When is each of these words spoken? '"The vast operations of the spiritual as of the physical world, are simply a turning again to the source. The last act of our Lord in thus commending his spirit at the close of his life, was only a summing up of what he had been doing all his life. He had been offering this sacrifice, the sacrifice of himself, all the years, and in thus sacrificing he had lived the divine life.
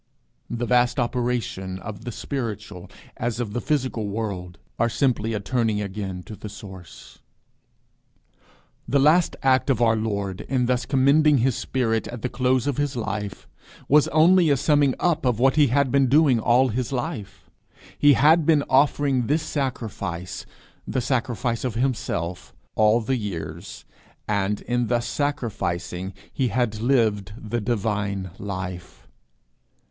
'"The 0.49 0.65
vast 0.65 0.99
operations 0.99 1.79
of 1.81 2.05
the 2.05 2.11
spiritual 2.11 2.89
as 3.17 3.39
of 3.39 3.53
the 3.53 3.61
physical 3.61 4.07
world, 4.07 4.57
are 4.79 4.89
simply 4.89 5.33
a 5.35 5.39
turning 5.39 5.79
again 5.79 6.23
to 6.23 6.35
the 6.35 6.49
source. 6.49 7.19
The 8.87 8.97
last 8.97 9.35
act 9.43 9.69
of 9.69 9.79
our 9.79 9.95
Lord 9.95 10.41
in 10.49 10.65
thus 10.65 10.87
commending 10.87 11.37
his 11.37 11.55
spirit 11.55 12.07
at 12.07 12.23
the 12.23 12.29
close 12.29 12.65
of 12.65 12.77
his 12.77 12.95
life, 12.95 13.47
was 13.87 14.07
only 14.07 14.49
a 14.49 14.57
summing 14.57 14.95
up 14.99 15.23
of 15.23 15.37
what 15.37 15.55
he 15.55 15.67
had 15.67 15.91
been 15.91 16.07
doing 16.07 16.39
all 16.39 16.69
his 16.69 16.91
life. 16.91 17.51
He 17.95 18.13
had 18.13 18.43
been 18.43 18.63
offering 18.71 19.27
this 19.27 19.43
sacrifice, 19.43 20.47
the 20.87 20.99
sacrifice 20.99 21.63
of 21.63 21.75
himself, 21.75 22.55
all 22.73 23.01
the 23.01 23.17
years, 23.17 23.85
and 24.27 24.61
in 24.61 24.87
thus 24.87 25.05
sacrificing 25.05 26.15
he 26.33 26.47
had 26.47 26.81
lived 26.81 27.33
the 27.37 27.61
divine 27.61 28.31
life. 28.39 29.05